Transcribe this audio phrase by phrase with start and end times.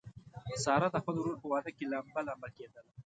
[0.63, 2.91] ساره د خپل ورور په واده کې لمبه لمبه کېدله.